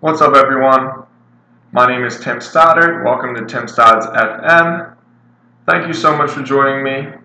What's 0.00 0.20
up, 0.20 0.36
everyone? 0.36 1.06
My 1.72 1.88
name 1.88 2.04
is 2.04 2.20
Tim 2.20 2.40
Stoddard. 2.40 3.04
Welcome 3.04 3.34
to 3.34 3.44
Tim 3.46 3.66
Stodds 3.66 4.06
FM. 4.06 4.94
Thank 5.68 5.88
you 5.88 5.92
so 5.92 6.16
much 6.16 6.30
for 6.30 6.44
joining 6.44 6.84
me. 6.84 7.18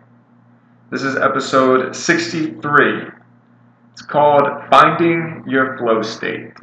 This 0.89 1.03
is 1.03 1.15
episode 1.15 1.95
63. 1.95 3.09
It's 3.91 4.01
called 4.01 4.47
Finding 4.71 5.43
Your 5.47 5.77
Flow 5.77 6.01
State. 6.01 6.53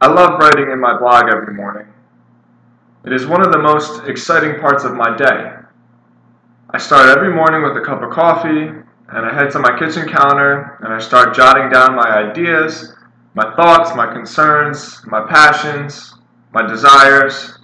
I 0.00 0.06
love 0.06 0.40
writing 0.40 0.72
in 0.72 0.80
my 0.80 0.98
blog 0.98 1.24
every 1.24 1.52
morning. 1.52 1.88
It 3.04 3.12
is 3.12 3.26
one 3.26 3.44
of 3.44 3.52
the 3.52 3.58
most 3.58 4.08
exciting 4.08 4.58
parts 4.60 4.84
of 4.84 4.94
my 4.94 5.14
day. 5.14 5.56
I 6.70 6.78
start 6.78 7.10
every 7.10 7.34
morning 7.34 7.64
with 7.64 7.76
a 7.76 7.84
cup 7.84 8.02
of 8.02 8.08
coffee, 8.08 8.70
and 9.14 9.26
I 9.26 9.34
head 9.34 9.50
to 9.52 9.58
my 9.58 9.78
kitchen 9.78 10.08
counter 10.08 10.78
and 10.80 10.92
I 10.92 10.98
start 10.98 11.34
jotting 11.34 11.68
down 11.68 11.94
my 11.94 12.30
ideas, 12.30 12.94
my 13.34 13.54
thoughts, 13.56 13.94
my 13.94 14.10
concerns, 14.10 15.02
my 15.06 15.26
passions, 15.28 16.14
my 16.52 16.66
desires. 16.66 17.58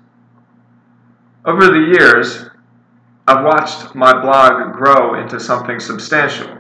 Over 1.47 1.67
the 1.67 1.95
years, 1.99 2.51
I've 3.27 3.45
watched 3.45 3.95
my 3.95 4.13
blog 4.21 4.75
grow 4.75 5.19
into 5.21 5.41
something 5.41 5.81
substantial. 5.81 6.59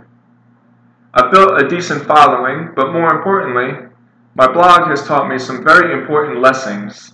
I've 1.12 1.32
built 1.32 1.60
a 1.62 1.68
decent 1.68 2.06
following, 2.06 2.70
but 2.74 2.92
more 2.92 3.14
importantly, 3.14 3.88
my 4.34 4.50
blog 4.50 4.88
has 4.88 5.06
taught 5.06 5.28
me 5.28 5.38
some 5.38 5.64
very 5.64 5.92
important 5.92 6.40
lessons 6.40 7.12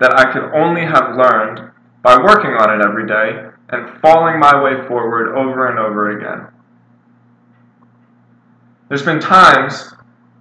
that 0.00 0.18
I 0.18 0.32
could 0.32 0.50
only 0.52 0.82
have 0.82 1.16
learned 1.16 1.70
by 2.02 2.16
working 2.16 2.52
on 2.52 2.80
it 2.80 2.84
every 2.84 3.06
day 3.06 3.50
and 3.68 4.00
falling 4.00 4.40
my 4.40 4.60
way 4.62 4.86
forward 4.88 5.36
over 5.36 5.68
and 5.68 5.78
over 5.78 6.18
again. 6.18 6.53
There's 8.88 9.04
been 9.04 9.20
times 9.20 9.94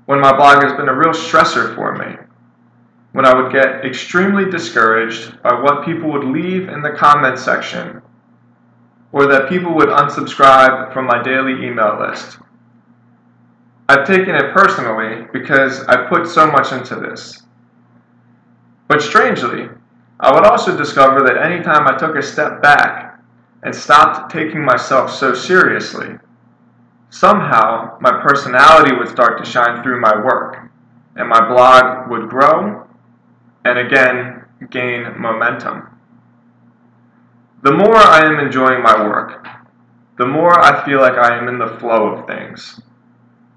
when 0.05 0.19
my 0.19 0.35
blog 0.35 0.63
has 0.63 0.73
been 0.73 0.89
a 0.89 0.97
real 0.97 1.13
stressor 1.13 1.73
for 1.75 1.95
me, 1.95 2.17
when 3.13 3.25
I 3.25 3.33
would 3.33 3.51
get 3.51 3.85
extremely 3.85 4.49
discouraged 4.49 5.41
by 5.41 5.53
what 5.53 5.85
people 5.85 6.11
would 6.11 6.25
leave 6.25 6.67
in 6.67 6.81
the 6.81 6.91
comment 6.91 7.39
section, 7.39 8.01
or 9.13 9.27
that 9.27 9.47
people 9.47 9.73
would 9.75 9.89
unsubscribe 9.89 10.91
from 10.91 11.05
my 11.05 11.23
daily 11.23 11.65
email 11.65 11.97
list. 11.99 12.37
I've 13.87 14.07
taken 14.07 14.35
it 14.35 14.53
personally 14.53 15.27
because 15.31 15.85
I 15.85 16.07
put 16.07 16.27
so 16.27 16.47
much 16.47 16.71
into 16.71 16.95
this. 16.95 17.43
But 18.87 19.01
strangely, 19.01 19.69
I 20.19 20.33
would 20.33 20.45
also 20.45 20.75
discover 20.75 21.21
that 21.21 21.37
anytime 21.37 21.87
I 21.87 21.97
took 21.97 22.15
a 22.15 22.21
step 22.21 22.61
back 22.61 23.19
and 23.63 23.73
stopped 23.73 24.31
taking 24.31 24.63
myself 24.63 25.11
so 25.11 25.33
seriously, 25.33 26.17
somehow 27.13 27.95
my 28.01 28.09
personality 28.23 28.95
would 28.95 29.07
start 29.07 29.37
to 29.37 29.45
shine 29.45 29.83
through 29.83 30.01
my 30.01 30.15
work, 30.25 30.67
and 31.15 31.29
my 31.29 31.47
blog 31.47 32.09
would 32.09 32.27
grow 32.27 32.87
and 33.63 33.77
again 33.77 34.43
gain 34.71 35.21
momentum. 35.21 35.87
The 37.61 37.71
more 37.71 37.95
I 37.95 38.25
am 38.25 38.39
enjoying 38.39 38.81
my 38.81 39.07
work, 39.07 39.45
the 40.17 40.25
more 40.25 40.59
I 40.59 40.83
feel 40.85 40.99
like 40.99 41.13
I 41.13 41.37
am 41.37 41.47
in 41.47 41.59
the 41.59 41.77
flow 41.77 42.07
of 42.07 42.25
things. 42.25 42.81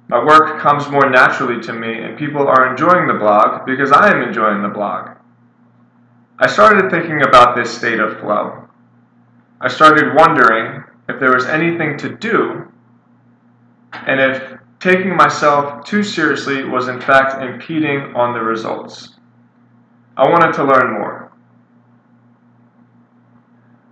My 0.08 0.22
work 0.22 0.60
comes 0.60 0.90
more 0.90 1.08
naturally 1.08 1.60
to 1.62 1.72
me, 1.72 2.02
and 2.02 2.18
people 2.18 2.46
are 2.46 2.70
enjoying 2.70 3.08
the 3.08 3.14
blog 3.14 3.64
because 3.64 3.90
I 3.90 4.14
am 4.14 4.22
enjoying 4.22 4.62
the 4.62 4.68
blog. 4.68 5.16
I 6.38 6.46
started 6.46 6.90
thinking 6.90 7.22
about 7.22 7.56
this 7.56 7.74
state 7.74 8.00
of 8.00 8.20
flow. 8.20 8.68
I 9.62 9.68
started 9.68 10.14
wondering 10.14 10.84
if 11.08 11.18
there 11.18 11.34
was 11.34 11.46
anything 11.46 11.96
to 11.98 12.10
do 12.10 12.65
and 13.92 14.20
if 14.20 14.58
taking 14.80 15.16
myself 15.16 15.84
too 15.84 16.02
seriously 16.02 16.64
was 16.64 16.88
in 16.88 17.00
fact 17.00 17.42
impeding 17.42 18.14
on 18.14 18.34
the 18.34 18.40
results. 18.40 19.16
I 20.16 20.28
wanted 20.28 20.52
to 20.54 20.64
learn 20.64 20.92
more. 20.92 21.32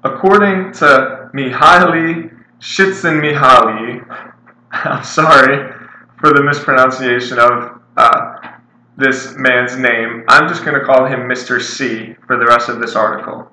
According 0.05 0.73
to 0.75 1.31
Mihaly 1.35 2.31
Csikszentmihalyi, 2.61 4.05
I'm 4.73 5.05
sorry 5.05 5.73
for 6.19 6.33
the 6.33 6.43
mispronunciation 6.43 7.39
of 7.39 7.81
uh, 7.97 8.55
this 8.97 9.35
man's 9.37 9.77
name, 9.77 10.25
I'm 10.29 10.49
just 10.49 10.65
going 10.65 10.79
to 10.79 10.85
call 10.85 11.07
him 11.07 11.21
Mr. 11.21 11.61
C 11.61 12.15
for 12.27 12.37
the 12.39 12.47
rest 12.47 12.69
of 12.69 12.81
this 12.81 12.95
article. 12.95 13.51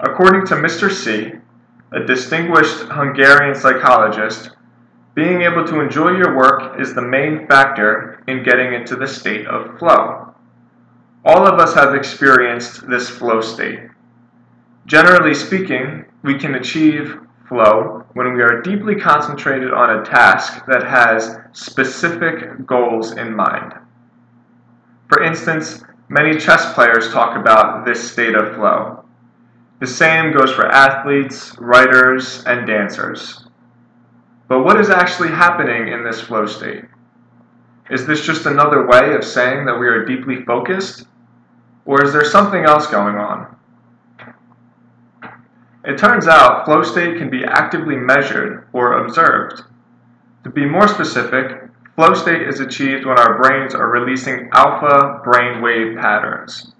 According 0.00 0.46
to 0.46 0.54
Mr. 0.54 0.90
C, 0.90 1.32
a 1.92 2.00
distinguished 2.04 2.80
Hungarian 2.88 3.54
psychologist, 3.54 4.50
being 5.14 5.42
able 5.42 5.64
to 5.64 5.80
enjoy 5.80 6.10
your 6.10 6.36
work 6.36 6.80
is 6.80 6.92
the 6.92 7.02
main 7.02 7.46
factor 7.46 8.22
in 8.26 8.42
getting 8.42 8.74
into 8.74 8.96
the 8.96 9.06
state 9.06 9.46
of 9.46 9.78
flow. 9.78 10.34
All 11.24 11.46
of 11.46 11.60
us 11.60 11.74
have 11.74 11.94
experienced 11.94 12.88
this 12.88 13.08
flow 13.08 13.40
state. 13.40 13.80
Generally 14.86 15.34
speaking, 15.34 16.04
we 16.22 16.36
can 16.36 16.56
achieve 16.56 17.16
flow 17.48 18.04
when 18.14 18.34
we 18.34 18.42
are 18.42 18.60
deeply 18.60 18.96
concentrated 18.96 19.72
on 19.72 19.98
a 19.98 20.04
task 20.04 20.66
that 20.66 20.82
has 20.82 21.38
specific 21.52 22.66
goals 22.66 23.12
in 23.12 23.34
mind. 23.34 23.72
For 25.08 25.22
instance, 25.22 25.84
many 26.08 26.38
chess 26.38 26.74
players 26.74 27.12
talk 27.12 27.36
about 27.36 27.84
this 27.84 28.10
state 28.10 28.34
of 28.34 28.54
flow. 28.56 29.04
The 29.80 29.86
same 29.86 30.32
goes 30.32 30.52
for 30.52 30.66
athletes, 30.66 31.56
writers, 31.58 32.42
and 32.46 32.66
dancers. 32.66 33.43
But 34.54 34.62
what 34.62 34.78
is 34.80 34.88
actually 34.88 35.30
happening 35.30 35.88
in 35.88 36.04
this 36.04 36.20
flow 36.20 36.46
state? 36.46 36.84
Is 37.90 38.06
this 38.06 38.24
just 38.24 38.46
another 38.46 38.86
way 38.86 39.12
of 39.14 39.24
saying 39.24 39.66
that 39.66 39.80
we 39.80 39.88
are 39.88 40.04
deeply 40.04 40.44
focused? 40.44 41.08
Or 41.84 42.04
is 42.04 42.12
there 42.12 42.24
something 42.24 42.62
else 42.64 42.86
going 42.86 43.16
on? 43.16 43.56
It 45.84 45.98
turns 45.98 46.28
out 46.28 46.66
flow 46.66 46.84
state 46.84 47.18
can 47.18 47.30
be 47.30 47.42
actively 47.44 47.96
measured 47.96 48.68
or 48.72 49.04
observed. 49.04 49.62
To 50.44 50.50
be 50.50 50.64
more 50.64 50.86
specific, 50.86 51.68
flow 51.96 52.14
state 52.14 52.42
is 52.42 52.60
achieved 52.60 53.06
when 53.06 53.18
our 53.18 53.36
brains 53.42 53.74
are 53.74 53.90
releasing 53.90 54.50
alpha 54.52 55.20
brainwave 55.26 56.00
patterns. 56.00 56.74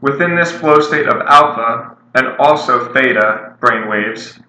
Within 0.00 0.34
this 0.34 0.50
flow 0.50 0.80
state 0.80 1.06
of 1.06 1.22
alpha 1.28 1.96
and 2.16 2.36
also 2.40 2.92
theta 2.92 3.54
brainwaves, 3.60 4.42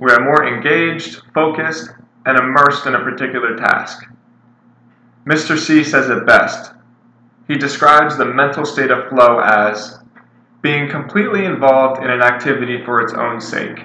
we 0.00 0.10
are 0.12 0.24
more 0.24 0.46
engaged, 0.46 1.22
focused, 1.34 1.90
and 2.24 2.38
immersed 2.38 2.86
in 2.86 2.94
a 2.94 3.02
particular 3.02 3.56
task. 3.56 4.04
Mr. 5.26 5.58
C 5.58 5.82
says 5.82 6.08
it 6.08 6.26
best. 6.26 6.72
He 7.48 7.56
describes 7.56 8.16
the 8.16 8.26
mental 8.26 8.64
state 8.64 8.90
of 8.90 9.08
flow 9.08 9.40
as 9.40 9.98
being 10.62 10.88
completely 10.88 11.44
involved 11.44 12.02
in 12.02 12.10
an 12.10 12.20
activity 12.20 12.84
for 12.84 13.00
its 13.00 13.14
own 13.14 13.40
sake. 13.40 13.78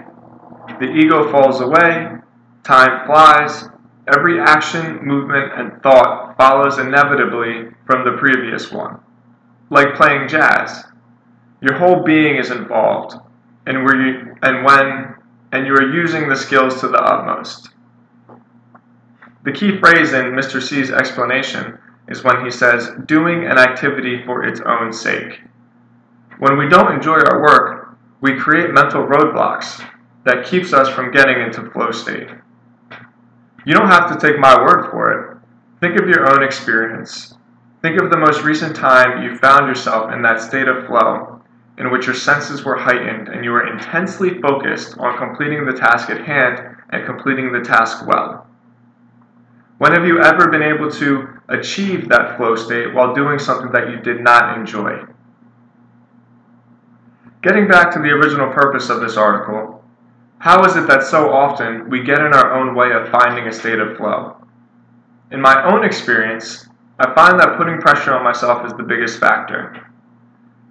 The 0.80 0.92
ego 0.92 1.32
falls 1.32 1.62
away, 1.62 2.18
time 2.64 3.06
flies, 3.06 3.66
every 4.14 4.40
action, 4.40 5.00
movement, 5.06 5.52
and 5.56 5.82
thought 5.82 6.36
follows 6.38 6.78
inevitably 6.78 7.70
from 7.86 8.04
the 8.04 8.18
previous 8.18 8.72
one. 8.72 9.00
Like 9.70 9.96
playing 9.96 10.28
jazz, 10.28 10.84
your 11.62 11.76
whole 11.78 12.04
being 12.04 12.38
is 12.38 12.52
involved, 12.52 13.16
and, 13.66 13.84
where 13.84 13.96
you, 13.96 14.36
and 14.42 14.66
when 14.66 15.13
and 15.54 15.68
you 15.68 15.74
are 15.74 15.94
using 15.94 16.28
the 16.28 16.36
skills 16.36 16.82
to 16.82 16.88
the 16.88 16.98
utmost. 16.98 17.70
The 19.44 19.52
key 19.52 19.78
phrase 19.78 20.12
in 20.14 20.32
Mr. 20.32 20.60
C's 20.60 20.90
explanation 20.90 21.78
is 22.08 22.24
when 22.24 22.44
he 22.44 22.50
says, 22.50 22.90
doing 23.06 23.46
an 23.46 23.60
activity 23.60 24.24
for 24.26 24.44
its 24.44 24.62
own 24.62 24.92
sake. 24.92 25.42
When 26.40 26.58
we 26.58 26.68
don't 26.68 26.92
enjoy 26.92 27.20
our 27.20 27.44
work, 27.44 27.96
we 28.20 28.36
create 28.36 28.74
mental 28.74 29.04
roadblocks 29.04 29.88
that 30.24 30.46
keeps 30.46 30.74
us 30.74 30.90
from 30.90 31.12
getting 31.12 31.40
into 31.40 31.70
flow 31.70 31.92
state. 31.92 32.30
You 33.64 33.76
don't 33.76 33.90
have 33.90 34.10
to 34.10 34.28
take 34.28 34.40
my 34.40 34.60
word 34.60 34.90
for 34.90 35.12
it. 35.12 35.38
Think 35.82 36.02
of 36.02 36.10
your 36.10 36.34
own 36.34 36.42
experience. 36.42 37.36
Think 37.84 38.02
of 38.02 38.10
the 38.10 38.18
most 38.18 38.42
recent 38.42 38.76
time 38.76 39.22
you 39.22 39.38
found 39.38 39.68
yourself 39.68 40.12
in 40.12 40.24
that 40.24 40.42
state 40.42 40.68
of 40.68 40.88
flow 40.88 41.43
in 41.78 41.92
which 41.92 42.06
your 42.06 42.16
senses 42.16 42.64
were 42.64 42.78
heightened 42.78 43.30
and 43.30 43.44
you 43.44 43.52
were 43.52 43.72
intensely 43.72 44.40
focused 44.42 44.98
on 45.00 45.18
completing 45.18 45.66
the 45.66 45.74
task 45.74 46.10
at 46.10 46.26
hand 46.26 46.78
and 46.90 47.06
completing 47.06 47.52
the 47.52 47.62
task 47.62 48.06
well. 48.06 48.48
When 49.80 49.92
have 49.92 50.06
you 50.06 50.22
ever 50.22 50.50
been 50.50 50.62
able 50.62 50.92
to 50.92 51.28
achieve 51.50 52.08
that 52.10 52.38
flow 52.38 52.56
state 52.56 52.94
while 52.94 53.16
doing 53.16 53.40
something 53.40 53.72
that 53.72 53.90
you 53.90 53.98
did 53.98 54.22
not 54.22 54.58
enjoy? 54.58 55.04
Getting 57.42 57.68
back 57.68 57.92
to 57.94 58.00
the 58.00 58.12
original 58.12 58.54
purpose 58.54 58.90
of 58.90 59.02
this 59.02 59.18
article, 59.18 59.84
how 60.38 60.64
is 60.66 60.76
it 60.76 60.88
that 60.88 61.04
so 61.04 61.32
often 61.34 61.90
we 61.90 62.04
get 62.04 62.20
in 62.20 62.34
our 62.34 62.54
own 62.54 62.76
way 62.76 62.92
of 62.92 63.10
finding 63.10 63.48
a 63.48 63.52
state 63.52 63.80
of 63.80 63.98
flow? 63.98 64.38
In 65.32 65.42
my 65.42 65.66
own 65.66 65.84
experience, 65.84 66.68
I 67.00 67.14
find 67.16 67.40
that 67.40 67.58
putting 67.58 67.82
pressure 67.82 68.14
on 68.14 68.24
myself 68.24 68.66
is 68.66 68.74
the 68.74 68.84
biggest 68.84 69.20
factor 69.20 69.93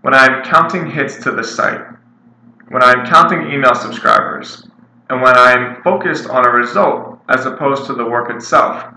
when 0.03 0.15
I 0.15 0.27
am 0.27 0.45
counting 0.45 0.91
hits 0.91 1.17
to 1.25 1.31
the 1.31 1.43
site, 1.43 1.81
when 2.69 2.83
I 2.83 2.93
am 2.93 3.07
counting 3.07 3.51
email 3.51 3.75
subscribers, 3.75 4.67
and 5.09 5.21
when 5.21 5.37
I 5.37 5.53
am 5.53 5.83
focused 5.83 6.29
on 6.29 6.47
a 6.47 6.51
result 6.51 7.21
as 7.29 7.47
opposed 7.47 7.87
to 7.87 7.95
the 7.95 8.05
work 8.05 8.31
itself. 8.31 8.95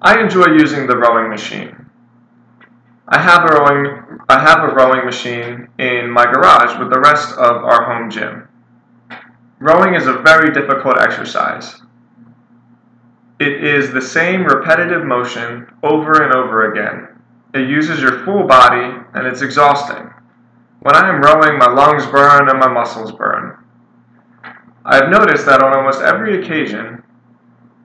I 0.00 0.20
enjoy 0.20 0.46
using 0.46 0.86
the 0.86 0.96
rowing 0.96 1.30
machine. 1.30 1.76
I 3.08 3.20
have 3.20 3.44
a 3.44 3.54
rowing 3.54 4.20
I 4.28 4.38
have 4.38 4.68
a 4.68 4.74
rowing 4.74 5.04
machine 5.04 5.68
in 5.78 6.10
my 6.10 6.24
garage 6.24 6.78
with 6.78 6.90
the 6.90 7.00
rest 7.00 7.32
of 7.32 7.64
our 7.64 7.84
home 7.84 8.10
gym. 8.10 8.48
Rowing 9.58 9.94
is 9.94 10.06
a 10.06 10.14
very 10.14 10.52
difficult 10.52 10.98
exercise. 10.98 11.80
It 13.40 13.64
is 13.64 13.92
the 13.92 14.00
same 14.00 14.44
repetitive 14.44 15.04
motion 15.04 15.66
over 15.82 16.22
and 16.22 16.34
over 16.34 16.72
again. 16.72 17.11
It 17.54 17.68
uses 17.68 18.00
your 18.00 18.24
full 18.24 18.46
body 18.46 19.04
and 19.14 19.26
it's 19.26 19.42
exhausting. 19.42 20.10
When 20.80 20.96
I 20.96 21.08
am 21.08 21.20
rowing, 21.20 21.58
my 21.58 21.70
lungs 21.70 22.06
burn 22.06 22.48
and 22.48 22.58
my 22.58 22.68
muscles 22.68 23.12
burn. 23.12 23.56
I 24.84 24.96
have 24.96 25.10
noticed 25.10 25.46
that 25.46 25.62
on 25.62 25.76
almost 25.76 26.00
every 26.00 26.42
occasion, 26.42 27.02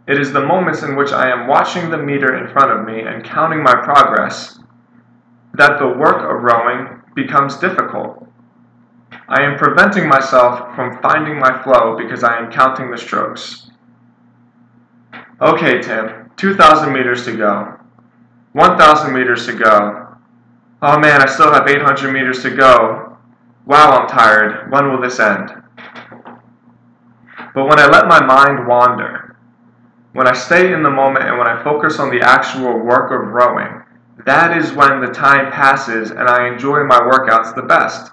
it 0.07 0.19
is 0.19 0.31
the 0.31 0.45
moments 0.45 0.83
in 0.83 0.95
which 0.95 1.11
I 1.11 1.29
am 1.29 1.47
watching 1.47 1.89
the 1.89 1.97
meter 1.97 2.37
in 2.37 2.51
front 2.51 2.71
of 2.71 2.85
me 2.85 3.01
and 3.01 3.23
counting 3.23 3.61
my 3.61 3.75
progress 3.75 4.57
that 5.53 5.79
the 5.79 5.87
work 5.87 6.23
of 6.23 6.43
rowing 6.43 7.01
becomes 7.13 7.57
difficult. 7.57 8.25
I 9.27 9.41
am 9.43 9.57
preventing 9.57 10.07
myself 10.07 10.73
from 10.75 11.01
finding 11.01 11.37
my 11.37 11.61
flow 11.61 11.97
because 11.97 12.23
I 12.23 12.37
am 12.37 12.51
counting 12.51 12.89
the 12.89 12.97
strokes. 12.97 13.69
Okay, 15.41 15.81
Tim, 15.81 16.31
2,000 16.37 16.93
meters 16.93 17.25
to 17.25 17.35
go. 17.35 17.76
1,000 18.57 19.13
meters 19.13 19.45
to 19.45 19.53
go. 19.53 20.17
Oh 20.81 20.97
man, 20.97 21.21
I 21.21 21.27
still 21.27 21.53
have 21.53 21.67
800 21.67 22.11
meters 22.11 22.41
to 22.41 22.49
go. 22.49 23.15
Wow, 23.67 23.91
I'm 23.91 24.07
tired. 24.07 24.71
When 24.71 24.89
will 24.89 24.99
this 24.99 25.19
end? 25.19 25.51
But 27.53 27.67
when 27.67 27.79
I 27.79 27.85
let 27.85 28.07
my 28.07 28.19
mind 28.25 28.67
wander, 28.67 29.37
when 30.13 30.27
I 30.27 30.33
stay 30.33 30.73
in 30.73 30.81
the 30.81 30.89
moment 30.89 31.25
and 31.25 31.37
when 31.37 31.47
I 31.47 31.63
focus 31.63 31.99
on 31.99 32.09
the 32.09 32.21
actual 32.21 32.79
work 32.79 33.11
of 33.11 33.27
rowing, 33.27 33.83
that 34.25 34.57
is 34.57 34.73
when 34.73 35.01
the 35.01 35.13
time 35.13 35.51
passes 35.51 36.09
and 36.09 36.27
I 36.27 36.47
enjoy 36.47 36.83
my 36.83 36.99
workouts 36.99 37.53
the 37.53 37.61
best. 37.61 38.11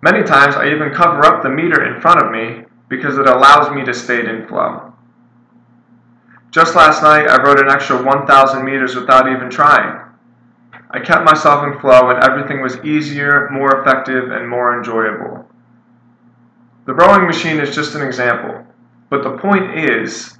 Many 0.00 0.22
times 0.22 0.56
I 0.56 0.70
even 0.70 0.94
cover 0.94 1.26
up 1.26 1.42
the 1.42 1.50
meter 1.50 1.84
in 1.84 2.00
front 2.00 2.22
of 2.22 2.32
me 2.32 2.64
because 2.88 3.18
it 3.18 3.26
allows 3.26 3.70
me 3.74 3.84
to 3.84 3.92
stay 3.92 4.26
in 4.26 4.48
flow. 4.48 4.89
Just 6.50 6.74
last 6.74 7.02
night 7.02 7.28
I 7.28 7.42
rowed 7.42 7.60
an 7.60 7.70
extra 7.70 8.02
1,000 8.02 8.64
meters 8.64 8.96
without 8.96 9.30
even 9.30 9.50
trying. 9.50 10.00
I 10.90 10.98
kept 10.98 11.24
myself 11.24 11.64
in 11.64 11.78
flow 11.78 12.10
and 12.10 12.24
everything 12.24 12.60
was 12.60 12.84
easier, 12.84 13.48
more 13.50 13.80
effective, 13.80 14.32
and 14.32 14.48
more 14.48 14.76
enjoyable. 14.76 15.48
The 16.86 16.94
rowing 16.94 17.26
machine 17.26 17.60
is 17.60 17.72
just 17.74 17.94
an 17.94 18.02
example, 18.02 18.66
but 19.10 19.22
the 19.22 19.38
point 19.38 19.78
is 19.78 20.36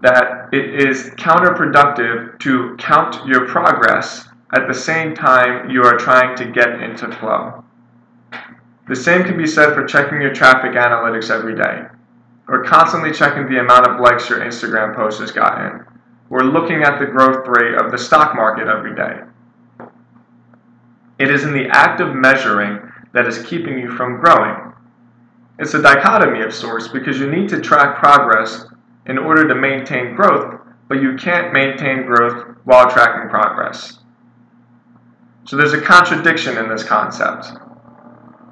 that 0.00 0.48
it 0.52 0.80
is 0.80 1.10
counterproductive 1.16 2.38
to 2.38 2.76
count 2.78 3.26
your 3.26 3.46
progress 3.46 4.26
at 4.54 4.66
the 4.66 4.74
same 4.74 5.14
time 5.14 5.68
you 5.68 5.82
are 5.82 5.98
trying 5.98 6.34
to 6.36 6.50
get 6.50 6.80
into 6.82 7.12
flow. 7.16 7.62
The 8.88 8.96
same 8.96 9.24
can 9.24 9.36
be 9.36 9.46
said 9.46 9.74
for 9.74 9.84
checking 9.84 10.22
your 10.22 10.32
traffic 10.32 10.72
analytics 10.72 11.30
every 11.30 11.54
day, 11.54 11.82
or 12.50 12.64
constantly 12.64 13.12
checking 13.12 13.48
the 13.48 13.60
amount 13.60 13.86
of 13.86 14.00
likes 14.00 14.28
your 14.28 14.40
Instagram 14.40 14.94
post 14.94 15.20
has 15.20 15.30
gotten, 15.30 15.86
We're 16.28 16.42
looking 16.42 16.82
at 16.82 16.98
the 16.98 17.06
growth 17.06 17.46
rate 17.46 17.74
of 17.74 17.92
the 17.92 17.98
stock 17.98 18.34
market 18.34 18.66
every 18.66 18.94
day. 18.94 19.20
It 21.20 21.30
is 21.30 21.44
in 21.44 21.52
the 21.52 21.68
act 21.68 22.00
of 22.00 22.14
measuring 22.14 22.80
that 23.12 23.26
is 23.28 23.44
keeping 23.46 23.78
you 23.78 23.92
from 23.92 24.20
growing. 24.20 24.72
It's 25.60 25.74
a 25.74 25.82
dichotomy 25.82 26.42
of 26.42 26.52
sorts 26.52 26.88
because 26.88 27.20
you 27.20 27.30
need 27.30 27.48
to 27.50 27.60
track 27.60 27.98
progress 27.98 28.66
in 29.06 29.16
order 29.16 29.46
to 29.46 29.54
maintain 29.54 30.16
growth, 30.16 30.60
but 30.88 31.00
you 31.00 31.16
can't 31.16 31.52
maintain 31.52 32.04
growth 32.04 32.56
while 32.64 32.90
tracking 32.90 33.30
progress. 33.30 33.98
So 35.44 35.56
there's 35.56 35.72
a 35.72 35.80
contradiction 35.80 36.58
in 36.58 36.68
this 36.68 36.82
concept. 36.82 37.46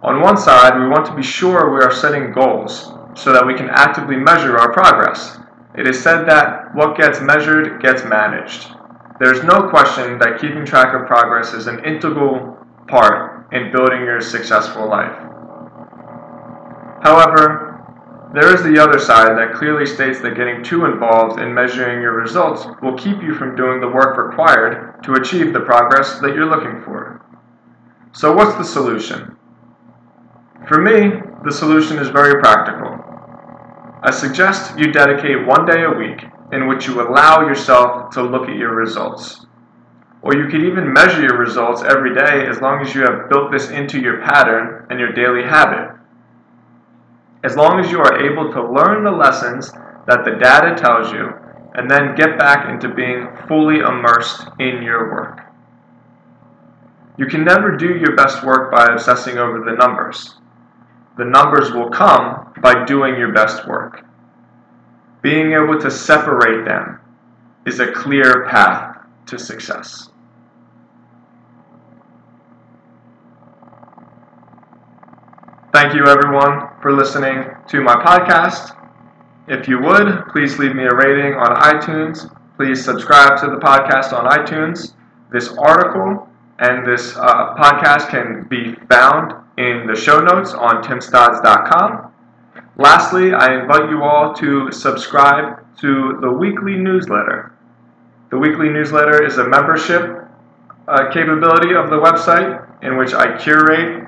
On 0.02 0.20
one 0.20 0.36
side, 0.36 0.78
we 0.78 0.88
want 0.88 1.06
to 1.06 1.16
be 1.16 1.22
sure 1.22 1.74
we 1.74 1.84
are 1.84 1.92
setting 1.92 2.32
goals 2.32 2.92
so 3.18 3.32
that 3.32 3.44
we 3.44 3.54
can 3.54 3.68
actively 3.70 4.16
measure 4.16 4.56
our 4.56 4.72
progress. 4.72 5.38
It 5.76 5.88
is 5.88 6.00
said 6.00 6.24
that 6.26 6.74
what 6.74 6.96
gets 6.96 7.20
measured 7.20 7.82
gets 7.82 8.04
managed. 8.04 8.68
There 9.18 9.32
is 9.32 9.42
no 9.42 9.68
question 9.68 10.18
that 10.20 10.38
keeping 10.40 10.64
track 10.64 10.94
of 10.94 11.08
progress 11.08 11.52
is 11.52 11.66
an 11.66 11.84
integral 11.84 12.56
part 12.86 13.52
in 13.52 13.72
building 13.72 14.02
your 14.02 14.20
successful 14.20 14.88
life. 14.88 15.18
However, 17.02 17.68
there 18.34 18.54
is 18.54 18.62
the 18.62 18.78
other 18.78 18.98
side 18.98 19.36
that 19.36 19.54
clearly 19.54 19.86
states 19.86 20.20
that 20.20 20.36
getting 20.36 20.62
too 20.62 20.84
involved 20.84 21.40
in 21.40 21.52
measuring 21.52 22.00
your 22.00 22.12
results 22.12 22.66
will 22.82 22.96
keep 22.96 23.20
you 23.22 23.34
from 23.34 23.56
doing 23.56 23.80
the 23.80 23.88
work 23.88 24.16
required 24.16 25.02
to 25.02 25.14
achieve 25.14 25.52
the 25.52 25.60
progress 25.60 26.20
that 26.20 26.34
you're 26.34 26.46
looking 26.46 26.82
for. 26.84 27.24
So, 28.12 28.32
what's 28.32 28.56
the 28.56 28.64
solution? 28.64 29.36
For 30.68 30.80
me, 30.80 31.20
the 31.44 31.52
solution 31.52 31.98
is 31.98 32.08
very 32.08 32.40
practical. 32.40 32.87
I 34.02 34.10
suggest 34.10 34.78
you 34.78 34.92
dedicate 34.92 35.46
one 35.46 35.66
day 35.66 35.84
a 35.84 35.90
week 35.90 36.24
in 36.52 36.68
which 36.68 36.86
you 36.86 37.00
allow 37.00 37.40
yourself 37.40 38.10
to 38.14 38.22
look 38.22 38.48
at 38.48 38.56
your 38.56 38.74
results. 38.74 39.46
Or 40.22 40.34
you 40.34 40.48
could 40.48 40.62
even 40.62 40.92
measure 40.92 41.22
your 41.22 41.38
results 41.38 41.82
every 41.82 42.14
day 42.14 42.46
as 42.46 42.60
long 42.60 42.80
as 42.80 42.94
you 42.94 43.02
have 43.02 43.28
built 43.28 43.52
this 43.52 43.70
into 43.70 44.00
your 44.00 44.22
pattern 44.22 44.86
and 44.90 44.98
your 44.98 45.12
daily 45.12 45.42
habit 45.42 45.98
as 47.44 47.56
long 47.56 47.78
as 47.78 47.90
you 47.90 48.00
are 48.00 48.18
able 48.18 48.52
to 48.52 48.72
learn 48.72 49.04
the 49.04 49.10
lessons 49.10 49.70
that 50.06 50.24
the 50.24 50.36
data 50.40 50.74
tells 50.76 51.12
you 51.12 51.30
and 51.74 51.90
then 51.90 52.16
get 52.16 52.38
back 52.38 52.68
into 52.68 52.92
being 52.92 53.28
fully 53.46 53.78
immersed 53.78 54.48
in 54.58 54.82
your 54.82 55.12
work. 55.12 55.40
You 57.16 57.26
can 57.26 57.44
never 57.44 57.76
do 57.76 57.96
your 57.96 58.16
best 58.16 58.44
work 58.44 58.72
by 58.72 58.86
obsessing 58.86 59.38
over 59.38 59.60
the 59.60 59.76
numbers. 59.76 60.34
The 61.16 61.24
numbers 61.24 61.72
will 61.72 61.90
come 61.90 62.47
by 62.60 62.84
doing 62.84 63.16
your 63.16 63.32
best 63.32 63.66
work. 63.66 64.04
Being 65.22 65.52
able 65.52 65.78
to 65.80 65.90
separate 65.90 66.64
them 66.64 67.00
is 67.66 67.80
a 67.80 67.90
clear 67.92 68.46
path 68.48 68.98
to 69.26 69.38
success. 69.38 70.10
Thank 75.72 75.94
you, 75.94 76.06
everyone, 76.06 76.68
for 76.80 76.92
listening 76.92 77.44
to 77.68 77.80
my 77.82 77.94
podcast. 77.96 78.74
If 79.48 79.68
you 79.68 79.80
would, 79.80 80.26
please 80.32 80.58
leave 80.58 80.74
me 80.74 80.84
a 80.84 80.94
rating 80.94 81.34
on 81.34 81.54
iTunes. 81.56 82.34
Please 82.56 82.82
subscribe 82.84 83.38
to 83.40 83.46
the 83.46 83.56
podcast 83.56 84.12
on 84.12 84.30
iTunes. 84.30 84.94
This 85.30 85.48
article 85.58 86.28
and 86.58 86.86
this 86.86 87.16
uh, 87.16 87.54
podcast 87.54 88.08
can 88.08 88.46
be 88.48 88.74
found 88.90 89.34
in 89.58 89.86
the 89.86 89.94
show 89.94 90.20
notes 90.20 90.52
on 90.52 90.82
timstodds.com. 90.82 92.12
Lastly, 92.78 93.34
I 93.34 93.60
invite 93.60 93.90
you 93.90 94.02
all 94.04 94.32
to 94.34 94.70
subscribe 94.70 95.66
to 95.78 96.16
the 96.20 96.30
weekly 96.30 96.76
newsletter. 96.76 97.50
The 98.30 98.38
weekly 98.38 98.68
newsletter 98.68 99.24
is 99.24 99.38
a 99.38 99.48
membership 99.48 100.24
uh, 100.86 101.10
capability 101.12 101.74
of 101.74 101.90
the 101.90 101.96
website 101.96 102.64
in 102.84 102.96
which 102.96 103.14
I 103.14 103.36
curate 103.36 104.06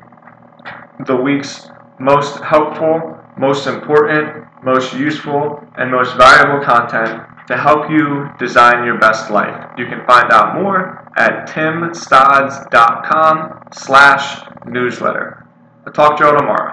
the 1.04 1.16
week's 1.16 1.66
most 1.98 2.38
helpful, 2.40 3.18
most 3.36 3.66
important, 3.66 4.46
most 4.62 4.94
useful, 4.94 5.66
and 5.76 5.90
most 5.90 6.16
valuable 6.16 6.64
content 6.64 7.24
to 7.48 7.56
help 7.56 7.90
you 7.90 8.30
design 8.38 8.84
your 8.84 8.98
best 8.98 9.32
life. 9.32 9.72
You 9.76 9.86
can 9.86 10.06
find 10.06 10.30
out 10.30 10.54
more 10.54 11.10
at 11.16 11.48
timstodds.com 11.48 13.64
slash 13.72 14.44
newsletter. 14.66 15.44
I'll 15.84 15.92
talk 15.92 16.16
to 16.18 16.24
you 16.24 16.30
all 16.30 16.38
tomorrow. 16.38 16.69